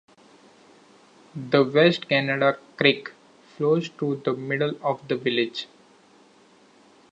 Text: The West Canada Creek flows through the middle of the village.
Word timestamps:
The 1.35 1.63
West 1.63 2.09
Canada 2.09 2.57
Creek 2.75 3.11
flows 3.55 3.89
through 3.89 4.23
the 4.25 4.33
middle 4.33 4.73
of 4.81 5.07
the 5.07 5.15
village. 5.15 5.67